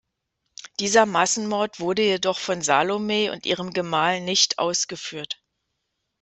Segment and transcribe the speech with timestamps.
[0.79, 5.39] Dieser Massenmord wurde jedoch von Salome und ihrem Gemahl nicht ausgeführt.